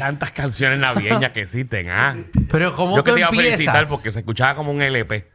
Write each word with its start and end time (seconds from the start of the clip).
Tantas 0.00 0.30
canciones 0.32 0.78
navideñas 0.78 1.30
que 1.32 1.42
existen, 1.42 1.90
¿ah? 1.90 2.16
Pero 2.50 2.74
¿cómo 2.74 2.96
Yo 2.96 3.04
que 3.04 3.10
tú 3.10 3.14
te 3.16 3.20
iba 3.20 3.28
a 3.28 3.30
felicitar 3.30 3.56
empiezas? 3.76 3.88
porque 3.88 4.10
se 4.10 4.20
escuchaba 4.20 4.54
como 4.54 4.72
un 4.72 4.80
LP. 4.80 5.28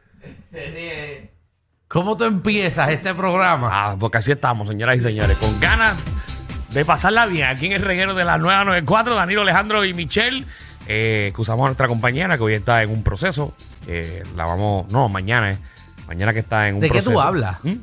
¿Cómo 1.88 2.16
tú 2.16 2.24
empiezas 2.24 2.90
este 2.90 3.14
programa? 3.14 3.68
Ah, 3.70 3.96
porque 3.98 4.18
así 4.18 4.32
estamos, 4.32 4.66
señoras 4.66 4.96
y 4.96 5.00
señores, 5.00 5.36
con 5.36 5.60
ganas 5.60 5.96
de 6.70 6.84
pasarla 6.84 7.26
bien 7.26 7.46
aquí 7.46 7.66
en 7.66 7.72
el 7.74 7.82
reguero 7.82 8.14
de 8.14 8.24
la 8.24 8.38
nueva 8.38 8.64
94, 8.64 9.14
Danilo, 9.14 9.42
Alejandro 9.42 9.84
y 9.84 9.94
Michelle. 9.94 10.44
Eh, 10.88 11.26
excusamos 11.28 11.62
a 11.64 11.66
nuestra 11.68 11.86
compañera 11.86 12.36
que 12.36 12.42
hoy 12.42 12.54
está 12.54 12.82
en 12.82 12.90
un 12.90 13.04
proceso. 13.04 13.54
Eh, 13.86 14.24
la 14.34 14.46
vamos, 14.46 14.90
no, 14.90 15.08
mañana, 15.08 15.52
eh. 15.52 15.58
Mañana 16.08 16.32
que 16.32 16.40
está 16.40 16.68
en 16.68 16.74
un 16.76 16.80
¿De 16.80 16.88
qué 16.88 16.94
proceso. 16.94 17.12
tú 17.12 17.20
hablas? 17.20 17.62
¿Mm? 17.62 17.74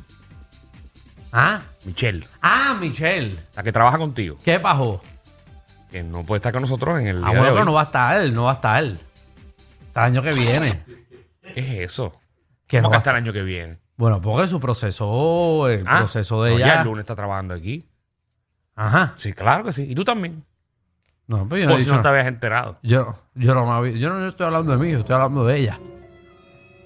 Ah, 1.32 1.62
Michelle, 1.84 2.26
ah, 2.42 2.76
Michelle. 2.78 3.36
la 3.56 3.62
que 3.62 3.72
trabaja 3.72 3.96
contigo, 3.98 4.36
¿Qué 4.44 4.60
pasó? 4.60 5.00
Que 5.94 6.02
no 6.02 6.24
puede 6.24 6.38
estar 6.38 6.52
con 6.52 6.62
nosotros 6.62 7.00
en 7.00 7.06
el 7.06 7.18
día 7.18 7.26
Ah, 7.28 7.30
de 7.32 7.38
bueno, 7.38 7.52
hoy. 7.52 7.54
pero 7.54 7.64
no 7.66 7.72
va 7.72 7.80
a 7.82 7.84
estar, 7.84 8.28
no 8.32 8.42
va 8.44 8.50
a 8.50 8.54
estar. 8.54 8.82
Hasta 8.84 10.06
el 10.06 10.12
año 10.12 10.22
que 10.22 10.32
viene. 10.32 10.82
¿Qué 11.54 11.60
es 11.84 11.90
eso? 11.92 12.12
Que 12.66 12.78
¿Cómo 12.78 12.88
no 12.88 12.90
que 12.90 12.96
hasta 12.96 13.10
el 13.12 13.16
año 13.18 13.32
que 13.32 13.42
viene? 13.42 13.78
Bueno, 13.96 14.20
porque 14.20 14.48
su 14.48 14.58
proceso, 14.58 15.68
el 15.68 15.84
Ah, 15.86 15.98
proceso 15.98 16.42
de 16.42 16.50
no, 16.50 16.58
ya 16.58 16.66
ella. 16.66 16.80
el 16.80 16.86
lunes 16.88 17.04
está 17.04 17.14
trabajando 17.14 17.54
aquí. 17.54 17.86
Ajá. 18.74 19.14
Sí, 19.18 19.32
claro 19.34 19.62
que 19.62 19.72
sí. 19.72 19.86
Y 19.88 19.94
tú 19.94 20.02
también. 20.02 20.44
No, 21.28 21.48
pero 21.48 21.62
yo 21.62 21.68
no, 21.68 21.76
si 21.78 21.88
no 21.88 22.02
te 22.02 22.08
habías 22.08 22.26
enterado. 22.26 22.76
yo, 22.82 23.14
yo 23.36 23.54
no 23.54 23.64
me 23.64 23.72
había- 23.72 23.92
yo 23.96 24.10
no 24.10 24.28
estoy 24.28 24.46
hablando 24.46 24.72
de 24.72 24.78
mí, 24.78 24.90
yo 24.90 24.98
estoy 24.98 25.14
hablando 25.14 25.44
de 25.46 25.58
ella. 25.58 25.78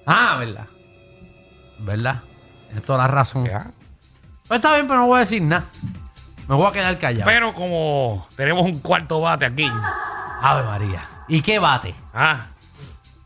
Ah, 0.07 0.37
¿verdad? 0.39 0.67
¿Verdad? 1.81 2.21
Tienes 2.67 2.85
toda 2.85 2.99
la 2.99 3.07
razón. 3.07 3.47
Ya. 3.47 3.71
Pues 4.47 4.59
está 4.59 4.75
bien, 4.75 4.87
pero 4.87 5.01
no 5.01 5.07
voy 5.07 5.17
a 5.17 5.21
decir 5.21 5.41
nada. 5.41 5.65
Me 6.49 6.55
voy 6.55 6.67
a 6.67 6.73
quedar 6.73 6.99
callado. 6.99 7.31
Pero 7.31 7.53
como 7.53 8.27
tenemos 8.35 8.65
un 8.65 8.79
cuarto 8.81 9.21
bate 9.21 9.45
aquí, 9.45 9.71
Ave 10.41 10.63
María. 10.65 11.07
¿Y 11.29 11.43
qué 11.43 11.59
bate? 11.59 11.95
ah, 12.15 12.47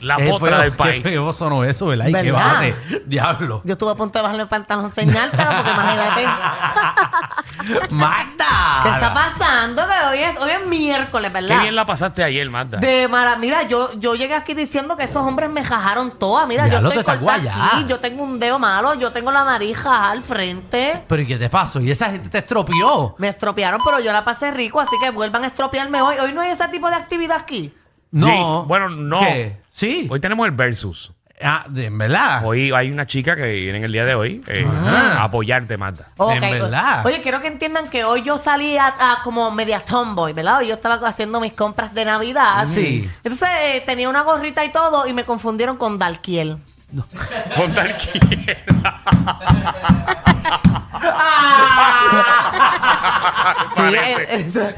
la 0.03 0.17
Qué 0.17 0.29
potra 0.29 0.49
feo- 0.51 0.61
del 0.61 0.71
Qué 0.73 0.77
país. 0.77 1.03
feo 1.03 1.33
sonó 1.33 1.65
eso, 1.65 1.87
¿verdad? 1.87 2.07
¿Y 2.09 2.13
qué. 2.13 3.03
Diablo. 3.07 3.61
Yo 3.65 3.73
estuve 3.73 3.91
a 3.93 3.95
punto 3.95 4.19
de 4.19 4.23
bajarle 4.23 4.43
el 4.43 4.49
pantalón 4.49 4.91
señáltelo 4.91 5.51
porque 5.57 5.71
imagínate. 5.71 6.27
¡Magda! 7.91 8.81
¿Qué 8.83 8.89
está 8.91 9.15
pasando? 9.15 9.83
Que 9.87 10.07
hoy 10.11 10.19
es, 10.19 10.37
hoy 10.41 10.51
es 10.51 10.67
miércoles, 10.67 11.31
Qué 11.33 11.41
¿verdad? 11.41 11.61
bien 11.63 11.77
la 11.77 11.87
pasaste 11.87 12.25
ayer, 12.25 12.49
Magda. 12.51 12.79
De 12.79 13.07
mara, 13.09 13.37
mira, 13.37 13.63
yo, 13.63 13.93
yo 13.99 14.15
llegué 14.15 14.35
aquí 14.35 14.55
diciendo 14.55 14.97
que 14.97 15.05
esos 15.05 15.25
hombres 15.25 15.49
me 15.51 15.65
jajaron 15.65 16.11
todas. 16.19 16.47
Mira, 16.49 16.65
Diablo, 16.67 16.93
yo 16.93 17.01
estoy 17.01 17.19
corta 17.19 17.35
aquí, 17.73 17.87
yo 17.89 18.01
tengo 18.01 18.23
un 18.25 18.39
dedo 18.39 18.59
malo, 18.59 18.95
yo 18.95 19.13
tengo 19.13 19.31
la 19.31 19.45
nariz 19.45 19.79
al 19.87 20.23
frente. 20.23 21.05
¿Pero 21.07 21.23
y 21.23 21.27
qué 21.27 21.37
te 21.39 21.49
pasó? 21.49 21.81
¿Y 21.81 21.91
esa 21.91 22.11
gente 22.11 22.29
te 22.29 22.39
estropeó? 22.39 23.15
Me 23.19 23.29
estropearon, 23.29 23.81
pero 23.85 24.01
yo 24.01 24.13
la 24.13 24.25
pasé 24.25 24.51
rico, 24.51 24.81
así 24.81 24.97
que 25.01 25.11
vuelvan 25.11 25.45
a 25.45 25.47
estropearme 25.49 26.03
hoy. 26.03 26.17
Hoy 26.19 26.33
no 26.33 26.41
hay 26.41 26.51
ese 26.51 26.67
tipo 26.69 26.89
de 26.89 26.97
actividad 26.97 27.37
aquí. 27.39 27.73
No. 28.13 28.65
bueno, 28.67 28.89
no. 28.89 29.21
¿Qué? 29.21 29.57
Sí. 29.71 30.07
Hoy 30.11 30.21
tenemos 30.21 30.47
el 30.47 30.53
versus. 30.53 31.13
Ah, 31.45 31.65
de 31.69 31.87
en 31.87 31.99
verdad. 31.99 32.45
Hoy 32.45 32.71
hay 32.71 32.91
una 32.93 33.05
chica 33.05 33.35
que 33.35 33.45
viene 33.53 33.79
en 33.79 33.85
el 33.85 33.91
día 33.91 34.05
de 34.05 34.15
hoy 34.15 34.45
eh, 34.47 34.65
Ah. 34.65 35.17
a 35.19 35.25
apoyarte, 35.25 35.77
Magda. 35.77 36.09
Ok, 36.17 36.35
En 36.35 36.41
verdad. 36.41 37.05
Oye, 37.05 37.21
quiero 37.21 37.41
que 37.41 37.49
entiendan 37.49 37.89
que 37.91 38.05
hoy 38.05 38.23
yo 38.23 38.39
salí 38.39 38.77
a, 38.77 38.87
a 38.87 39.23
como 39.25 39.51
media 39.51 39.81
tomboy, 39.81 40.33
¿verdad? 40.35 40.59
Hoy 40.59 40.69
yo 40.69 40.75
estaba 40.75 40.95
haciendo 41.09 41.41
mis 41.41 41.53
compras 41.53 41.93
de 41.95 42.05
Navidad. 42.05 42.65
Sí. 42.67 43.11
Entonces 43.25 43.49
eh, 43.63 43.83
tenía 43.85 44.09
una 44.09 44.21
gorrita 44.23 44.65
y 44.65 44.69
todo 44.71 45.07
y 45.09 45.13
me 45.15 45.25
confundieron 45.25 45.77
con 45.79 45.99
Dalkiel. 45.99 46.59
Aquí. 46.93 47.41
Entonces- 47.57 48.19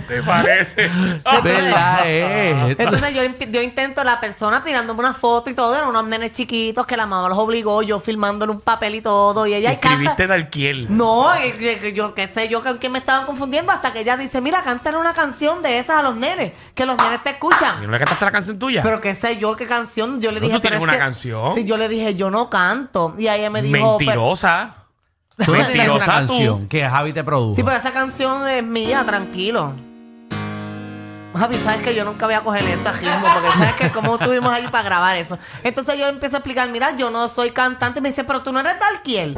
¿Te 0.08 0.22
parece? 0.22 0.90
¿Verdad, 1.42 2.00
eh? 2.04 2.76
Entonces 2.78 3.14
yo, 3.14 3.22
yo 3.50 3.62
intento 3.62 4.04
la 4.04 4.20
persona 4.20 4.62
tirándome 4.62 5.00
una 5.00 5.14
foto 5.14 5.50
y 5.50 5.54
todo, 5.54 5.74
eran 5.74 5.88
unos 5.88 6.06
nenes 6.06 6.32
chiquitos 6.32 6.86
que 6.86 6.96
la 6.96 7.06
mamá 7.06 7.28
los 7.28 7.38
obligó, 7.38 7.82
yo 7.82 7.98
filmándole 8.00 8.52
un 8.52 8.60
papel 8.60 8.96
y 8.96 9.00
todo, 9.00 9.46
y 9.46 9.54
ella 9.54 9.70
y 9.70 9.74
Escribiste 9.74 10.06
canta. 10.16 10.26
Dalquiel. 10.28 10.86
No, 10.96 11.32
y- 11.38 11.64
y- 11.86 11.92
yo 11.92 12.14
qué 12.14 12.28
sé, 12.28 12.48
yo 12.48 12.62
con 12.62 12.78
quién 12.78 12.92
me 12.92 12.98
estaban 12.98 13.26
confundiendo 13.26 13.72
hasta 13.72 13.92
que 13.92 14.00
ella 14.00 14.16
dice, 14.16 14.40
mira, 14.40 14.62
cántale 14.62 14.96
una 14.96 15.12
canción 15.14 15.62
de 15.62 15.78
esas 15.78 15.98
a 15.98 16.02
los 16.02 16.16
nenes, 16.16 16.52
que 16.74 16.86
los 16.86 16.96
nenes 16.96 17.22
te 17.22 17.30
¿Y 17.30 17.32
escuchan. 17.34 17.82
no 17.84 17.90
le 17.90 17.98
cantaste 17.98 18.24
la 18.24 18.32
canción 18.32 18.58
tuya? 18.58 18.82
Pero 18.82 19.00
qué 19.00 19.14
sé 19.14 19.36
yo, 19.38 19.56
qué 19.56 19.66
canción. 19.66 20.20
Yo 20.20 20.30
le 20.30 20.40
No, 20.40 20.46
dije, 20.46 20.56
tú 20.56 20.60
tienes 20.62 20.80
una 20.80 20.92
que- 20.92 20.98
canción. 20.98 21.54
Sí, 21.54 21.64
yo 21.64 21.76
le 21.76 21.88
dije, 21.88 22.14
yo 22.14 22.30
no 22.30 22.48
canto. 22.50 23.14
Y 23.18 23.28
ella 23.28 23.50
me 23.50 23.62
dijo, 23.62 23.96
pero- 23.98 24.10
Mentirosa. 24.10 24.76
Tú 25.36 25.50
una 25.52 25.62
Mentirosa 25.62 26.04
canción 26.04 26.68
que 26.68 26.84
Javi 26.84 27.12
te 27.12 27.24
produjo. 27.24 27.56
sí, 27.56 27.62
pero 27.64 27.76
esa 27.76 27.92
canción 27.92 28.46
es 28.48 28.62
mía, 28.62 29.02
tranquilo. 29.04 29.72
Javi, 31.36 31.56
sabes 31.64 31.82
que 31.82 31.94
yo 31.96 32.04
nunca 32.04 32.26
voy 32.26 32.36
a 32.36 32.42
coger 32.42 32.62
ese 32.62 32.92
ritmo, 32.92 33.26
porque 33.34 33.48
sabes 33.58 33.72
que 33.72 33.90
como 33.90 34.14
estuvimos 34.14 34.52
ahí 34.52 34.68
para 34.68 34.84
grabar 34.84 35.16
eso. 35.16 35.36
Entonces 35.64 35.98
yo 35.98 36.06
empiezo 36.06 36.36
a 36.36 36.38
explicar, 36.38 36.68
mira, 36.68 36.94
yo 36.94 37.10
no 37.10 37.28
soy 37.28 37.50
cantante. 37.50 37.98
Y 37.98 38.02
me 38.02 38.10
dice, 38.10 38.22
pero 38.22 38.42
tú 38.42 38.52
no 38.52 38.60
eres 38.60 38.74
Dalkiel. 38.78 39.36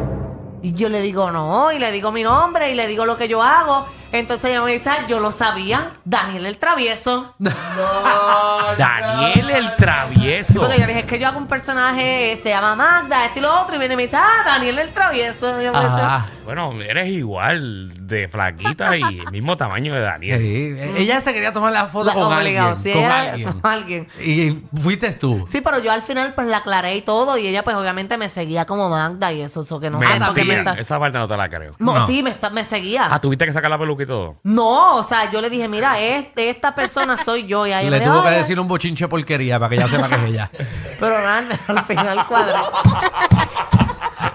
Y 0.62 0.74
yo 0.74 0.90
le 0.90 1.00
digo, 1.00 1.30
no, 1.30 1.72
y 1.72 1.78
le 1.78 1.90
digo 1.92 2.12
mi 2.12 2.22
nombre, 2.22 2.70
y 2.70 2.74
le 2.74 2.86
digo 2.86 3.06
lo 3.06 3.16
que 3.16 3.28
yo 3.28 3.42
hago. 3.42 3.86
Entonces 4.18 4.50
ella 4.50 4.62
me 4.62 4.72
dice, 4.72 4.90
"Ah, 4.90 5.06
yo 5.08 5.20
lo 5.20 5.32
sabía, 5.32 5.92
Daniel 6.04 6.46
el 6.46 6.58
Travieso. 6.58 7.34
Daniel 8.78 9.50
el 9.50 9.76
travieso. 9.76 10.60
porque 10.60 10.74
yo 10.74 10.80
le 10.80 10.86
dije, 10.88 11.00
es 11.00 11.06
que 11.06 11.18
yo 11.18 11.28
hago 11.28 11.38
un 11.38 11.46
personaje, 11.46 12.38
se 12.42 12.48
llama 12.50 12.74
Magda, 12.74 13.24
este 13.26 13.38
y 13.38 13.42
lo 13.42 13.54
otro, 13.62 13.76
y 13.76 13.78
viene 13.78 13.94
y 13.94 13.96
me 13.96 14.02
dice, 14.04 14.16
ah, 14.16 14.42
Daniel 14.44 14.78
el 14.78 14.90
Travieso. 14.90 15.60
Y 15.60 15.64
yo 15.64 15.72
me 15.72 15.78
Ajá. 15.78 16.26
Bueno, 16.44 16.72
eres 16.80 17.08
igual 17.08 18.06
de 18.06 18.28
flaquita 18.28 18.96
y 18.96 19.02
el 19.02 19.30
mismo 19.32 19.56
tamaño 19.56 19.92
de 19.94 20.00
Daniel. 20.00 20.38
Sí, 20.38 20.76
Ella 21.02 21.20
se 21.20 21.32
quería 21.32 21.52
tomar 21.52 21.72
la 21.72 21.86
foto 21.86 22.06
La- 22.06 22.14
con 22.14 22.32
obligado, 22.32 22.68
alguien. 22.76 22.82
sí, 22.82 22.92
con 22.92 23.04
ella- 23.04 23.30
alguien. 23.32 23.52
con 23.52 23.72
alguien. 23.72 24.08
Y 24.22 24.58
fuiste 24.80 25.12
tú. 25.12 25.44
Sí, 25.48 25.60
pero 25.60 25.80
yo 25.80 25.90
al 25.90 26.02
final 26.02 26.34
pues 26.34 26.46
la 26.46 26.58
aclaré 26.58 26.94
y 26.96 27.02
todo, 27.02 27.36
y 27.36 27.46
ella 27.48 27.64
pues 27.64 27.76
obviamente 27.76 28.16
me 28.16 28.28
seguía 28.28 28.64
como 28.64 28.88
Magda 28.88 29.32
y 29.32 29.42
eso, 29.42 29.62
eso 29.62 29.80
que 29.80 29.90
no 29.90 30.00
sé 30.00 30.06
por 30.20 30.34
qué 30.34 30.44
me 30.44 30.54
Mentira. 30.54 30.70
está... 30.72 30.80
Esa 30.80 31.00
parte 31.00 31.18
no 31.18 31.26
te 31.26 31.36
la 31.36 31.48
creo. 31.48 31.72
No, 31.78 31.94
No. 31.98 32.06
sí, 32.06 32.22
me, 32.22 32.30
está- 32.30 32.50
me 32.50 32.64
seguía. 32.64 33.08
Ah, 33.10 33.20
tuviste 33.20 33.44
que 33.44 33.52
sacar 33.52 33.70
la 33.70 33.78
peluca 33.78 34.04
y 34.06 34.08
todo. 34.08 34.36
No, 34.44 34.96
o 34.96 35.02
sea, 35.02 35.30
yo 35.30 35.40
le 35.40 35.50
dije, 35.50 35.68
mira, 35.68 35.98
este, 36.00 36.48
esta 36.48 36.74
persona 36.74 37.22
soy 37.24 37.46
yo. 37.46 37.66
Y 37.66 37.72
ahí 37.72 37.90
Le 37.90 37.98
me 37.98 38.04
tuvo 38.04 38.14
dijo, 38.14 38.24
que 38.24 38.30
"Ay, 38.30 38.38
decir 38.38 38.58
un 38.58 38.68
bochinche 38.68 39.08
porquería 39.08 39.58
para 39.58 39.68
que 39.70 39.74
ella 39.76 39.88
sepa 39.88 40.08
que 40.08 40.14
es 40.14 40.24
ella. 40.24 40.50
Pero 41.00 41.20
nada, 41.20 41.44
al 41.68 41.84
final 41.84 42.26
cuadré. 42.26 42.54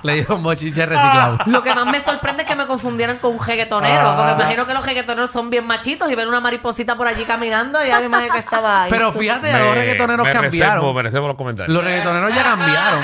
Le 0.04 0.14
dijo 0.16 0.36
un 0.36 0.42
bochinche 0.44 0.84
reciclado. 0.86 1.38
Lo 1.46 1.62
que 1.62 1.76
más 1.76 1.86
me 1.86 2.04
sorprende 2.04 2.42
es 2.44 2.50
que 2.50 2.56
me 2.56 2.66
confundieran 2.66 3.18
con 3.18 3.34
un 3.36 3.46
reggaetonero. 3.46 4.10
Ah. 4.10 4.16
Porque 4.18 4.32
imagino 4.32 4.66
que 4.66 4.74
los 4.74 4.84
reggaetoneros 4.86 5.30
son 5.30 5.50
bien 5.52 5.66
machitos 5.68 6.10
y 6.12 6.16
ven 6.16 6.28
una 6.28 6.40
mariposita 6.40 6.96
por 6.96 7.08
allí 7.08 7.24
caminando 7.24 7.84
y 7.84 7.88
ya 7.90 8.00
me 8.00 8.06
imagino 8.06 8.34
que 8.34 8.40
estaba 8.40 8.84
ahí. 8.84 8.90
Pero 8.92 9.12
fíjate, 9.12 9.52
los 9.52 9.76
reggaetoneros 9.76 10.26
me 10.26 10.32
cambiaron. 10.32 10.74
Reservo, 10.76 10.94
me 10.94 11.02
reservo 11.04 11.28
los 11.28 11.36
comentarios. 11.38 11.74
Los 11.74 11.84
reggaetoneros 11.84 12.34
ya 12.34 12.44
cambiaron. 12.44 13.00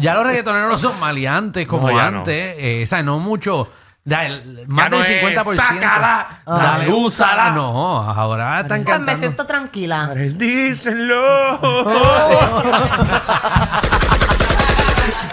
Ya 0.00 0.14
los 0.14 0.24
reggaetoneros 0.24 0.70
no 0.70 0.78
son 0.78 1.00
maleantes 1.00 1.66
como 1.66 1.88
No, 1.90 1.96
ya 1.96 2.10
no. 2.10 2.18
antes. 2.18 2.54
Eh, 2.58 2.80
o 2.84 2.86
sea, 2.86 3.02
no 3.02 3.18
mucho. 3.20 3.70
Da, 4.08 4.24
el- 4.26 4.64
más 4.68 4.88
del 4.90 5.00
es, 5.00 5.08
50%. 5.08 5.54
"Sácala, 5.62 6.26
Dale, 6.46 6.62
dale, 6.64 6.88
úsala. 6.92 7.50
No, 7.50 7.98
ahora 8.10 8.60
están 8.60 8.82
Pues 8.82 8.86
me 8.86 9.04
cantando. 9.04 9.20
siento 9.20 9.46
tranquila. 9.46 10.08
Díselo. 10.14 11.58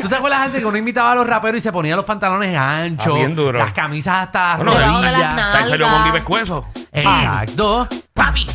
¿Tú 0.02 0.10
te 0.10 0.16
acuerdas 0.16 0.40
antes 0.42 0.60
que 0.60 0.66
uno 0.66 0.78
invitaba 0.78 1.14
a 1.14 1.16
los 1.16 1.26
raperos 1.26 1.58
y 1.58 1.62
se 1.62 1.72
ponía 1.72 1.96
los 1.96 2.06
pantalones 2.06 2.56
anchos? 2.58 3.14
Ah, 3.14 3.18
bien 3.18 3.34
duro. 3.36 3.58
Las 3.58 3.72
camisas 3.74 4.24
hasta 4.26 4.50
las 4.50 4.58
Bueno, 4.58 4.72
Debajo 4.74 5.02
de 5.02 5.12
las 5.12 5.22
rodillas. 5.22 5.56
Ahí 5.56 5.70
salió 5.70 5.88
Mondi 5.90 6.12
Pescuezo. 6.12 6.66
Exacto. 6.92 7.88
Papi, 8.14 8.46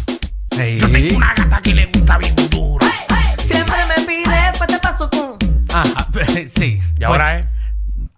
Sí. 0.52 0.78
yo 0.81 0.90
tengo 0.93 1.16
una 1.16 1.34
gata 1.34 1.61
que 1.62 1.75
le 1.75 1.87
gusta 1.87 2.19
bien 2.19 2.37
duro. 2.50 2.87
Siempre 3.38 3.87
me 3.87 3.94
pide, 4.06 4.52
pues 4.58 4.69
te 4.69 4.78
paso 4.78 5.11
con. 5.11 5.37
Ajá, 5.75 6.06
sí. 6.55 6.81
Y 6.99 7.05
ahora 7.05 7.38
es. 7.38 7.46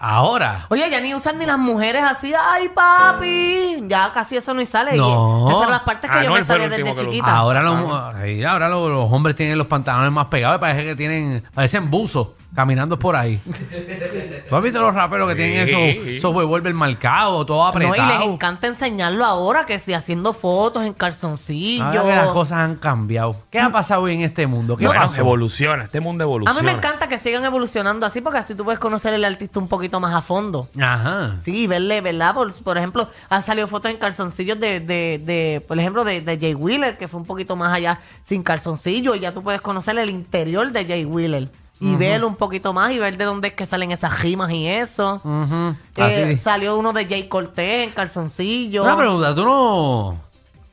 Ahora. 0.04 0.66
Oye, 0.69 0.90
ya 0.90 1.00
ni 1.00 1.14
usan 1.14 1.38
ni 1.38 1.46
las 1.46 1.58
mujeres 1.58 2.02
así, 2.02 2.32
ay 2.37 2.69
papi. 2.70 3.84
Ya 3.87 4.10
casi 4.12 4.37
eso 4.37 4.52
no 4.52 4.64
sale. 4.66 4.96
No. 4.96 5.49
Esas 5.49 5.62
son 5.62 5.70
las 5.70 5.81
partes 5.81 6.10
que 6.10 6.16
Ah, 6.19 6.22
yo 6.22 6.28
no, 6.31 6.34
me 6.34 6.40
el 6.40 6.46
sabía 6.46 6.69
desde 6.69 6.82
lo- 6.84 6.94
chiquita. 7.00 7.37
Ahora, 7.37 7.62
los, 7.62 7.76
sí, 8.25 8.43
ahora 8.44 8.69
los, 8.69 8.88
los 8.90 9.12
hombres 9.12 9.37
tienen 9.37 9.56
los 9.58 9.66
pantalones 9.69 10.10
más 10.10 10.26
pegados. 10.26 10.56
y 10.56 10.60
Parece 10.60 10.84
que 10.84 10.96
tienen. 10.96 11.44
Parecen 11.54 11.88
buzos 11.90 12.28
caminando 12.54 12.99
por 12.99 13.16
ahí. 13.16 13.40
¿Tú 14.49 14.56
has 14.56 14.62
visto 14.62 14.81
los 14.81 14.94
raperos 14.94 15.28
que 15.28 15.34
tienen 15.37 15.66
Sí. 15.66 15.72
esos, 15.75 16.06
esos 16.08 16.34
revólver 16.37 16.75
marcados, 16.75 17.46
todo 17.46 17.58
No, 17.58 17.66
apretado? 17.69 18.14
y 18.14 18.19
les 18.19 18.28
encanta 18.28 18.66
enseñarlo 18.66 19.25
ahora, 19.25 19.64
que 19.64 19.78
si 19.78 19.94
haciendo 19.94 20.32
fotos 20.34 20.84
en 20.84 20.93
calzoncillo. 20.93 21.84
Ahora 21.84 22.02
que 22.02 22.08
las 22.16 22.28
cosas 22.28 22.58
han 22.58 22.76
cambiado. 22.76 23.37
¿Qué 23.50 23.58
ha 23.60 23.70
pasado 23.70 24.02
hoy 24.02 24.14
en 24.14 24.20
este 24.22 24.46
mundo? 24.46 24.76
¿Qué 24.76 24.87
Bueno, 24.87 25.00
pasó? 25.00 25.20
evoluciona, 25.20 25.84
este 25.84 26.00
mundo 26.00 26.25
A 26.25 26.26
evoluciona. 26.26 26.60
mí 26.60 26.66
me 26.66 26.72
encanta 26.72 27.08
que 27.08 27.19
sigan 27.19 27.44
evolucionando 27.44 28.05
así, 28.05 28.20
porque 28.20 28.38
así 28.40 28.55
tú 28.55 28.64
puedes 28.64 28.78
conocer 28.81 29.14
al 29.14 29.25
artista 29.25 29.58
un 29.58 29.69
poquito 29.69 29.91
más 30.00 30.14
a 30.14 30.20
fondo. 30.22 30.68
Ajá. 30.80 31.38
Sí, 31.44 31.66
verle, 31.66 32.00
¿verdad? 32.00 32.34
Por, 32.34 32.52
por 32.62 32.78
ejemplo, 32.78 33.08
han 33.28 33.42
salido 33.42 33.66
fotos 33.68 33.90
en 33.90 33.96
calzoncillos 33.98 34.58
de, 34.60 34.80
de, 34.80 35.20
de 35.24 35.62
por 35.66 35.78
ejemplo, 35.78 36.04
de, 36.04 36.20
de 36.20 36.38
Jay 36.38 36.54
Wheeler, 36.54 36.96
que 36.96 37.08
fue 37.08 37.20
un 37.20 37.26
poquito 37.26 37.56
más 37.56 37.72
allá 37.72 38.00
sin 38.22 38.42
calzoncillo, 38.42 39.14
y 39.14 39.20
ya 39.20 39.32
tú 39.32 39.42
puedes 39.42 39.60
conocer 39.60 39.98
el 39.98 40.10
interior 40.10 40.70
de 40.72 40.84
Jay 40.86 41.04
Wheeler. 41.04 41.48
Y 41.80 41.96
verlo 41.96 42.28
un 42.28 42.36
poquito 42.36 42.72
más 42.72 42.92
y 42.92 42.98
ver 43.00 43.16
de 43.16 43.24
dónde 43.24 43.48
es 43.48 43.54
que 43.54 43.66
salen 43.66 43.90
esas 43.90 44.20
rimas 44.20 44.52
y 44.52 44.68
eso. 44.68 45.16
Ujú. 45.24 45.74
Eh, 45.96 46.26
Así. 46.28 46.36
salió 46.36 46.78
uno 46.78 46.92
de 46.92 47.06
Jay 47.06 47.26
Cortés 47.26 47.82
en 47.88 47.90
calzoncillo. 47.90 48.84
Una 48.84 48.96
pregunta, 48.96 49.34
¿tú 49.34 49.44
no, 49.44 50.20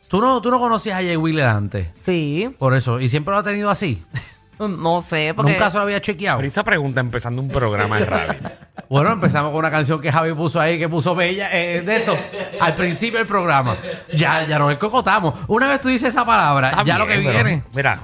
tú 0.08 0.22
no, 0.22 0.40
tú 0.40 0.52
no 0.52 0.60
conocías 0.60 1.00
a 1.00 1.02
Jay 1.02 1.18
Wheeler 1.18 1.48
antes? 1.48 1.88
Sí, 2.00 2.54
Por 2.60 2.76
eso. 2.76 3.00
¿Y 3.00 3.10
siempre 3.10 3.32
lo 3.34 3.40
ha 3.40 3.44
tenido 3.44 3.72
así? 3.72 4.04
no 4.68 5.02
sé, 5.02 5.34
porque... 5.36 5.54
Nunca 5.54 5.70
se 5.70 5.78
lo 5.78 5.84
había 5.84 6.02
chequeado. 6.02 6.38
Pero 6.40 6.48
esa 6.48 6.64
pregunta 6.64 7.00
empezando 7.00 7.42
un 7.42 7.50
programa 7.50 8.00
de 8.00 8.06
radio. 8.06 8.36
Bueno, 8.90 9.12
empezamos 9.12 9.52
con 9.52 9.60
una 9.60 9.70
canción 9.70 10.02
que 10.02 10.12
Javi 10.12 10.34
puso 10.34 10.60
ahí, 10.60 10.80
que 10.80 10.90
puso 10.90 11.14
Bella, 11.14 11.50
eh, 11.52 11.82
de 11.82 11.98
esto, 11.98 12.18
al 12.60 12.74
principio 12.74 13.20
del 13.20 13.28
programa. 13.28 13.76
Ya, 14.16 14.48
ya 14.48 14.58
nos 14.58 14.72
escocotamos. 14.72 15.36
Una 15.48 15.68
vez 15.68 15.80
tú 15.80 15.90
dices 15.90 16.10
esa 16.10 16.26
palabra, 16.26 16.72
Está 16.72 16.84
ya 16.84 16.98
lo 16.98 17.06
que 17.06 17.18
pero 17.18 17.30
viene. 17.30 17.62
Mira, 17.76 18.00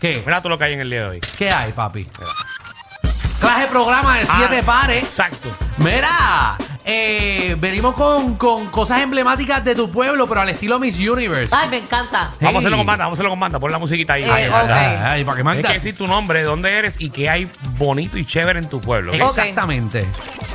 ¿Qué? 0.00 0.22
mira 0.24 0.38
todo 0.38 0.48
lo 0.50 0.56
que 0.58 0.64
hay 0.64 0.72
en 0.72 0.80
el 0.80 0.88
día 0.88 1.00
de 1.00 1.06
hoy. 1.08 1.20
¿Qué 1.36 1.50
hay, 1.50 1.72
papi? 1.72 2.04
Clase 3.38 3.66
programa 3.70 4.16
de 4.18 4.24
siete 4.24 4.58
Ah, 4.62 4.64
pares. 4.64 5.04
Exacto. 5.04 5.50
Mira, 5.76 6.56
eh, 6.86 7.56
venimos 7.58 7.94
con, 7.94 8.34
con 8.34 8.66
cosas 8.66 9.00
emblemáticas 9.00 9.64
de 9.64 9.74
tu 9.74 9.90
pueblo, 9.90 10.26
pero 10.26 10.42
al 10.42 10.48
estilo 10.50 10.78
Miss 10.78 10.98
Universe. 10.98 11.54
Ay, 11.56 11.68
me 11.70 11.78
encanta. 11.78 12.32
Vamos 12.40 12.56
a 12.56 12.58
hacerlo 12.58 12.76
con 12.76 12.86
banda, 12.86 13.04
vamos 13.04 13.12
a 13.12 13.16
hacerlo 13.16 13.30
con 13.30 13.40
banda. 13.40 13.58
Pon 13.58 13.72
la 13.72 13.78
musiquita 13.78 14.12
ahí. 14.14 14.24
Eh, 14.24 14.30
Ay, 14.30 14.48
ok. 14.48 14.54
para 14.54 15.16
que 15.16 15.24
Tienes 15.24 15.44
Magda. 15.44 15.68
que 15.68 15.74
decir 15.74 15.96
tu 15.96 16.06
nombre, 16.06 16.42
dónde 16.42 16.76
eres 16.76 17.00
y 17.00 17.10
qué 17.10 17.30
hay 17.30 17.50
bonito 17.78 18.18
y 18.18 18.26
chévere 18.26 18.58
en 18.58 18.68
tu 18.68 18.80
pueblo. 18.80 19.12
¿ok? 19.12 19.18
Exactamente. 19.20 20.06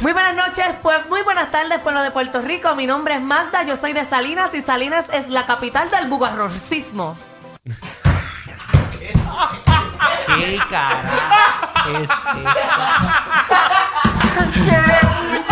Muy 0.01 0.13
buenas 0.13 0.35
noches, 0.35 0.65
pues 0.83 0.97
muy 1.09 1.21
buenas 1.23 1.49
tardes, 1.51 1.79
pueblo 1.79 2.01
de 2.03 2.11
Puerto 2.11 2.41
Rico. 2.41 2.75
Mi 2.75 2.85
nombre 2.85 3.15
es 3.15 3.21
Magda, 3.21 3.63
yo 3.63 3.75
soy 3.75 3.93
de 3.93 4.05
Salinas 4.05 4.53
y 4.53 4.61
Salinas 4.61 5.05
es 5.13 5.29
la 5.29 5.45
capital 5.47 5.89
del 5.89 6.07
bugarrocismo. 6.07 7.17
¿Qué 10.27 10.59
cara 10.69 11.01
es 12.01 12.09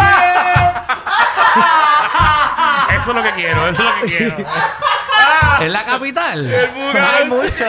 Eso 2.98 3.12
es 3.12 3.16
lo 3.16 3.24
que 3.24 3.32
quiero, 3.32 3.68
eso 3.68 3.84
es 3.84 3.88
lo 3.88 4.02
que 4.02 4.18
quiero. 4.18 4.38
¿Es 5.62 5.72
la 5.72 5.86
capital? 5.86 6.48
Hay 7.18 7.26
mucho. 7.28 7.66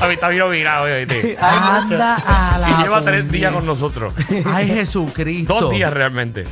A 0.00 0.06
mí 0.06 0.14
está 0.14 0.28
bien 0.28 0.50
virado 0.50 0.84
¿oíste? 0.84 1.36
Anda 1.40 2.16
a 2.24 2.58
la 2.58 2.70
Y 2.70 2.82
lleva 2.82 3.02
tres 3.02 3.30
días 3.30 3.52
con 3.52 3.66
nosotros. 3.66 4.14
Ay, 4.46 4.68
Jesucristo. 4.68 5.60
Dos 5.60 5.70
días 5.70 5.92
realmente. 5.92 6.46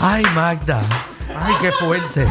Ay, 0.00 0.24
Magda. 0.34 0.80
Ay, 1.38 1.54
qué 1.60 1.72
fuerte. 1.72 2.26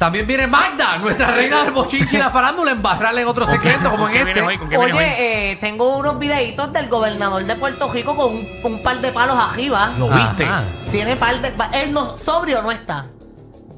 También 0.00 0.26
viene 0.26 0.46
Magda, 0.46 0.96
nuestra 0.96 1.26
reina 1.26 1.62
del 1.62 1.72
bochinche 1.74 2.16
y 2.16 2.18
la 2.18 2.30
farándula, 2.30 2.70
embarrarle 2.72 3.20
en 3.20 3.28
otro 3.28 3.46
secreto 3.46 3.90
como 3.90 4.08
en 4.08 4.14
¿Qué 4.14 4.24
vienes 4.24 4.42
hoy? 4.44 4.54
este. 4.54 4.58
¿Con 4.58 4.68
qué 4.70 4.76
vienes 4.78 4.94
hoy? 4.96 5.02
Oye, 5.02 5.50
eh, 5.52 5.56
tengo 5.56 5.94
unos 5.98 6.18
videitos 6.18 6.72
del 6.72 6.88
gobernador 6.88 7.44
de 7.44 7.54
Puerto 7.56 7.92
Rico 7.92 8.16
con 8.16 8.34
un, 8.34 8.48
un 8.64 8.82
par 8.82 8.98
de 9.02 9.12
palos 9.12 9.36
arriba. 9.38 9.92
¿Lo 9.98 10.08
viste? 10.08 10.44
Ajá. 10.46 10.64
Tiene 10.90 11.16
par 11.16 11.38
de... 11.42 11.50
pa- 11.50 11.68
Él 11.74 11.92
no, 11.92 12.16
sobrio 12.16 12.62
no 12.62 12.72
está. 12.72 13.08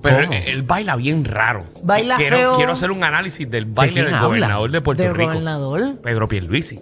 Pero 0.00 0.20
¿Cómo? 0.28 0.32
él, 0.32 0.44
él 0.46 0.62
baila 0.62 0.94
bien 0.94 1.24
raro. 1.24 1.66
Baila 1.82 2.16
quiero, 2.16 2.36
feo. 2.36 2.56
Quiero 2.56 2.72
hacer 2.74 2.92
un 2.92 3.02
análisis 3.02 3.50
del 3.50 3.64
baile 3.64 3.92
quién 3.92 4.04
del 4.04 4.14
habla? 4.14 4.26
gobernador 4.28 4.70
de 4.70 4.80
Puerto 4.80 5.02
Del 5.02 5.14
Rico. 5.16 5.30
gobernador. 5.30 5.96
Pedro 6.04 6.28
Pierluisi. 6.28 6.78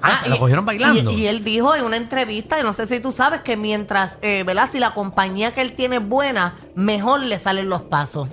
Ah, 0.00 0.20
¿te 0.24 0.30
lo 0.30 0.38
cogieron 0.38 0.64
bailando? 0.64 1.10
Y, 1.12 1.20
y 1.20 1.26
él 1.26 1.44
dijo 1.44 1.76
en 1.76 1.84
una 1.84 1.98
entrevista, 1.98 2.58
y 2.58 2.62
no 2.62 2.72
sé 2.72 2.86
si 2.86 3.00
tú 3.00 3.12
sabes, 3.12 3.42
que 3.42 3.56
mientras, 3.58 4.18
eh, 4.22 4.42
¿verdad? 4.44 4.68
Si 4.72 4.80
la 4.80 4.94
compañía 4.94 5.52
que 5.52 5.60
él 5.60 5.74
tiene 5.74 5.96
es 5.96 6.08
buena, 6.08 6.54
mejor 6.74 7.20
le 7.20 7.38
salen 7.38 7.68
los 7.68 7.82
pasos. 7.82 8.28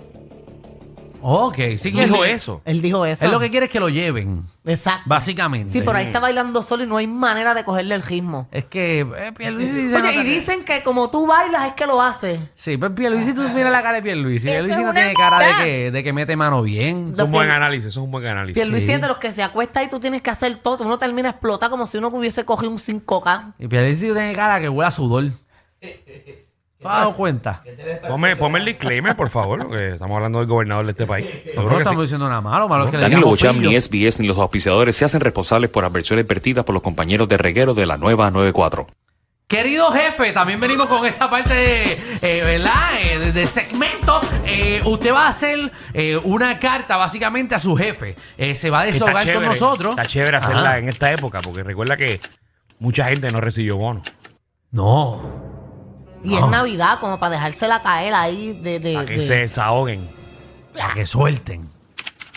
Ok, 1.21 1.55
sí 1.77 1.91
que 1.91 2.03
Dijo 2.05 2.23
él- 2.23 2.31
eso. 2.31 2.61
Él 2.65 2.81
dijo 2.81 3.05
eso. 3.05 3.25
Él 3.25 3.31
lo 3.31 3.39
que 3.39 3.49
quiere 3.49 3.65
es 3.65 3.71
que 3.71 3.79
lo 3.79 3.89
lleven, 3.89 4.43
Exacto. 4.65 5.03
básicamente. 5.05 5.73
Sí, 5.73 5.81
por 5.81 5.95
ahí 5.95 6.05
está 6.05 6.19
bailando 6.19 6.63
solo 6.63 6.83
y 6.83 6.87
no 6.87 6.97
hay 6.97 7.07
manera 7.07 7.53
de 7.53 7.63
cogerle 7.63 7.95
el 7.95 8.01
ritmo. 8.03 8.47
Es 8.51 8.65
que 8.65 9.01
eh, 9.01 9.31
Pierluisi 9.37 9.93
Oye, 9.93 10.09
y 10.11 10.13
que- 10.13 10.23
dicen 10.23 10.63
que 10.63 10.83
como 10.83 11.09
tú 11.09 11.27
bailas 11.27 11.67
es 11.67 11.73
que 11.73 11.85
lo 11.85 12.01
hace. 12.01 12.39
Sí, 12.53 12.77
pues 12.77 12.91
Pierluisi, 12.91 13.33
tú 13.33 13.41
miras 13.49 13.71
la 13.71 13.81
cara 13.81 13.95
de 13.95 14.01
Pierluisi. 14.03 14.47
Eso 14.49 14.65
Pierluisi 14.65 14.83
no 14.83 14.93
tiene 14.93 15.13
cara 15.13 15.39
de 15.39 15.63
que, 15.63 15.91
de 15.91 16.03
que 16.03 16.13
mete 16.13 16.35
mano 16.35 16.61
bien. 16.61 17.13
Es 17.15 17.19
un 17.21 17.31
buen 17.31 17.49
análisis, 17.51 17.87
eso 17.89 17.99
es 18.01 18.03
un 18.05 18.11
buen 18.11 18.25
análisis. 18.25 18.53
Pierluisi 18.55 18.85
Sí. 18.87 18.91
es 18.93 19.01
de 19.01 19.07
los 19.07 19.17
que 19.17 19.33
se 19.33 19.43
acuesta 19.43 19.83
y 19.83 19.89
tú 19.89 19.99
tienes 19.99 20.21
que 20.21 20.29
hacer 20.29 20.55
todo. 20.57 20.83
Uno 20.85 20.97
termina 20.97 21.29
explotar 21.29 21.69
como 21.69 21.87
si 21.87 21.97
uno 21.97 22.07
hubiese 22.09 22.45
cogido 22.45 22.71
un 22.71 22.79
5K. 22.79 23.53
Y 23.59 23.67
Pierluisi 23.67 24.05
tiene 24.05 24.33
cara 24.33 24.59
que 24.59 24.69
huele 24.69 24.87
a 24.87 24.91
sudor. 24.91 25.25
¿Te 26.79 26.87
has 26.87 26.93
dado 26.93 27.13
cuenta? 27.13 27.61
Ponme, 28.07 28.37
ponme 28.37 28.59
el 28.59 28.65
disclaimer, 28.65 29.13
por 29.13 29.29
favor, 29.29 29.69
que 29.69 29.89
estamos 29.93 30.15
hablando 30.15 30.39
del 30.39 30.47
gobernador 30.47 30.85
de 30.85 30.91
este 30.91 31.05
país. 31.05 31.25
Creo 31.43 31.63
no 31.63 31.69
que 31.71 31.77
estamos 31.79 32.03
sí. 32.03 32.07
diciendo 32.07 32.29
nada 32.29 32.39
malo, 32.39 32.69
malo 32.69 32.85
es 32.85 32.91
que 32.91 32.97
Danilo 32.97 33.27
Bocham, 33.27 33.59
ni 33.59 33.79
SBS, 33.79 34.21
ni 34.21 34.27
los 34.27 34.37
auspiciadores 34.37 34.95
se 34.95 35.03
hacen 35.03 35.19
responsables 35.19 35.69
por 35.69 35.83
adversiones 35.83 36.25
vertidas 36.25 36.63
por 36.63 36.73
los 36.73 36.81
compañeros 36.81 37.27
de 37.27 37.37
reguero 37.37 37.73
de 37.73 37.85
la 37.85 37.97
nueva 37.97 38.31
94. 38.31 38.87
Querido 39.49 39.91
jefe, 39.91 40.31
también 40.31 40.59
venimos 40.59 40.85
con 40.85 41.05
esa 41.05 41.29
parte 41.29 41.53
de, 41.53 41.93
eh, 42.21 42.43
¿verdad? 42.45 43.01
Eh, 43.01 43.17
de, 43.19 43.31
de 43.33 43.47
segmento. 43.47 44.21
Eh, 44.45 44.81
usted 44.85 45.11
va 45.11 45.25
a 45.25 45.29
hacer 45.29 45.71
eh, 45.93 46.17
una 46.23 46.59
carta 46.59 46.97
básicamente 46.97 47.55
a 47.55 47.59
su 47.59 47.75
jefe. 47.75 48.15
Eh, 48.37 48.53
se 48.55 48.69
va 48.69 48.81
a 48.81 48.85
desahogar 48.85 49.33
con 49.33 49.43
nosotros. 49.43 49.89
Está 49.95 50.05
chévere 50.05 50.37
hacerla 50.37 50.69
Ajá. 50.69 50.77
en 50.77 50.87
esta 50.87 51.11
época, 51.11 51.39
porque 51.41 51.63
recuerda 51.63 51.97
que 51.97 52.21
mucha 52.77 53.05
gente 53.05 53.29
no 53.31 53.41
recibió 53.41 53.75
bono. 53.75 54.01
No. 54.71 55.38
Y 56.23 56.35
es 56.35 56.45
Navidad, 56.47 56.99
como 56.99 57.17
para 57.19 57.31
dejársela 57.35 57.81
caer 57.81 58.13
ahí 58.13 58.53
de... 58.61 58.79
de- 58.79 58.93
Para 58.93 59.05
que 59.05 59.17
de- 59.17 59.27
se 59.27 59.35
desahoguen. 59.35 60.07
Para 60.73 60.93
que 60.93 61.05
suelten. 61.05 61.69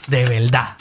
De 0.06 0.24
verdad. 0.26 0.76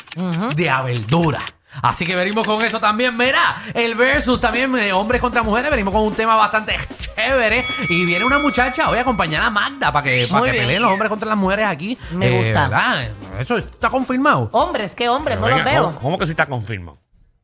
De 0.55 0.70
a 0.70 0.81
verdura. 0.81 1.39
Así 1.81 2.05
que 2.05 2.15
venimos 2.15 2.46
con 2.46 2.62
eso 2.65 2.79
también. 2.81 3.15
Mira, 3.15 3.55
el 3.74 3.96
versus 3.96 4.41
también, 4.41 4.75
eh, 4.77 4.91
hombres 4.91 5.22
contra 5.22 5.41
mujeres. 5.41 5.72
Venimos 5.72 5.93
con 5.93 6.03
un 6.03 6.13
tema 6.13 6.36
bastante 6.36 6.75
chévere. 7.15 7.63
Y 7.89 8.05
viene 8.05 8.25
una 8.25 8.39
muchacha 8.39 8.89
hoy 8.89 8.98
a 8.98 9.01
acompañar 9.01 9.41
a 9.41 9.50
Magda 9.50 9.91
para 9.91 10.03
que, 10.03 10.27
para 10.27 10.39
Muy 10.41 10.50
que 10.50 10.53
bien. 10.53 10.65
peleen 10.65 10.81
los 10.81 10.91
hombres 10.91 11.10
contra 11.10 11.29
las 11.29 11.38
mujeres 11.38 11.67
aquí. 11.67 11.98
Me 12.12 12.27
Eh, 12.27 12.43
gusta. 12.43 12.67
¿verdad? 12.67 13.10
Eso 13.39 13.58
está 13.58 13.89
confirmado. 13.89 14.50
Hombres, 14.51 14.93
¿qué 14.96 15.08
hombres? 15.08 15.38
Pero 15.38 15.50
no 15.50 15.55
los 15.58 15.65
venga, 15.65 15.72
veo. 15.79 15.88
¿cómo, 15.91 16.00
cómo 16.00 16.17
que 16.17 16.25
sí 16.25 16.31
está 16.31 16.46
confirmado? 16.46 16.98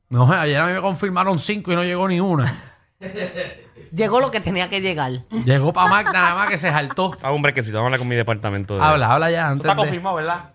No, 0.09 0.29
ayer 0.31 0.59
a 0.59 0.67
mí 0.67 0.73
me 0.73 0.81
confirmaron 0.81 1.39
cinco 1.39 1.71
y 1.71 1.75
no 1.75 1.83
llegó 1.83 2.07
ni 2.07 2.19
una. 2.19 2.53
Llegó 3.93 4.19
lo 4.19 4.31
que 4.31 4.39
tenía 4.41 4.69
que 4.69 4.81
llegar. 4.81 5.11
Llegó 5.45 5.71
para 5.71 5.89
Magda 5.89 6.11
nada 6.13 6.35
más 6.35 6.49
que 6.49 6.57
se 6.57 6.69
saltó. 6.71 7.11
Ah, 7.21 7.31
hombre, 7.31 7.53
que 7.53 7.63
si 7.63 7.71
te 7.71 7.77
hablar 7.77 7.99
con 7.99 8.07
mi 8.07 8.15
departamento 8.15 8.75
de... 8.75 8.81
Habla, 8.81 9.11
habla 9.13 9.31
ya 9.31 9.45
¿Tú 9.45 9.51
antes. 9.51 9.65
está 9.65 9.73
de- 9.75 9.81
confirmado, 9.81 10.15
¿verdad? 10.15 10.49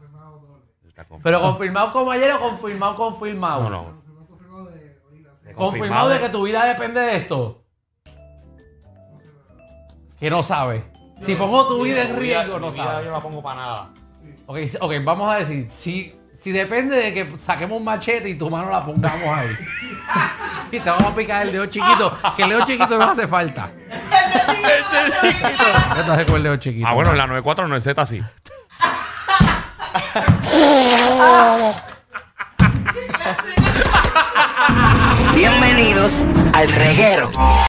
Está 0.88 1.04
confirmado. 1.04 1.22
Pero 1.22 1.40
confirmado 1.40 1.92
como 1.92 2.10
ayer 2.10 2.32
o 2.32 2.40
confirmado, 2.40 2.96
confirmado. 2.96 3.70
No, 3.70 3.70
no. 3.70 4.02
Confirmado 5.54 6.08
de 6.08 6.18
que 6.20 6.28
tu 6.30 6.42
vida 6.44 6.64
depende 6.64 7.00
de 7.00 7.16
esto. 7.16 7.62
Que 10.18 10.30
no 10.30 10.42
sabe. 10.42 10.84
Si 11.20 11.34
pongo 11.34 11.66
tu 11.68 11.82
vida 11.82 12.02
en 12.02 12.16
riesgo, 12.16 12.58
no 12.58 12.68
Mi 12.68 12.72
vida 12.74 12.84
sabe. 12.84 13.04
Yo 13.04 13.10
no 13.10 13.16
la 13.16 13.22
pongo 13.22 13.42
para 13.42 13.60
nada. 13.60 13.90
Ok, 14.46 14.56
s- 14.58 14.78
ok, 14.80 14.92
vamos 15.04 15.30
a 15.32 15.36
decir, 15.38 15.68
si, 15.70 16.14
si 16.34 16.50
depende 16.52 16.96
de 16.96 17.14
que 17.14 17.36
saquemos 17.40 17.78
un 17.78 17.84
machete 17.84 18.28
y 18.30 18.34
tu 18.34 18.48
mano 18.50 18.70
la 18.70 18.84
pongamos 18.84 19.22
ahí. 19.28 19.48
y 20.72 20.80
te 20.80 20.88
vamos 20.88 21.12
a 21.12 21.14
picar 21.14 21.46
el 21.46 21.52
dedo 21.52 21.66
chiquito, 21.66 22.18
que 22.34 22.42
el 22.44 22.48
dedo 22.48 22.64
chiquito 22.64 22.96
no 22.96 23.04
hace 23.04 23.28
falta. 23.28 23.68
¿Qué 25.94 26.02
te 26.02 26.10
hace 26.10 26.24
con 26.24 26.36
el 26.36 26.42
dedo 26.42 26.56
chiquito? 26.56 26.86
Ah, 26.88 26.94
bueno, 26.94 27.10
en 27.10 27.18
la 27.18 27.26
94 27.26 27.68
no 27.68 27.76
es 27.76 27.84
Z 27.84 28.00
así. 28.00 28.22
Bienvenidos 35.34 36.24
al 36.54 36.72
reguero. 36.72 37.30